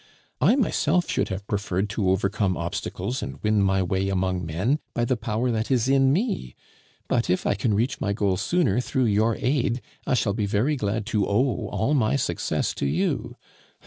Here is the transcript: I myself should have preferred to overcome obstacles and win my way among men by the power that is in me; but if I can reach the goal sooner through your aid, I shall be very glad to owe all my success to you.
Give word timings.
I 0.41 0.55
myself 0.55 1.07
should 1.07 1.29
have 1.29 1.45
preferred 1.45 1.87
to 1.91 2.09
overcome 2.09 2.57
obstacles 2.57 3.21
and 3.21 3.37
win 3.43 3.61
my 3.61 3.83
way 3.83 4.09
among 4.09 4.43
men 4.43 4.79
by 4.95 5.05
the 5.05 5.15
power 5.15 5.51
that 5.51 5.69
is 5.69 5.87
in 5.87 6.11
me; 6.11 6.55
but 7.07 7.29
if 7.29 7.45
I 7.45 7.53
can 7.53 7.75
reach 7.75 7.97
the 7.97 8.11
goal 8.11 8.37
sooner 8.37 8.79
through 8.81 9.05
your 9.05 9.35
aid, 9.35 9.79
I 10.07 10.15
shall 10.15 10.33
be 10.33 10.47
very 10.47 10.75
glad 10.75 11.05
to 11.13 11.27
owe 11.27 11.67
all 11.67 11.93
my 11.93 12.15
success 12.15 12.73
to 12.73 12.87
you. 12.87 13.35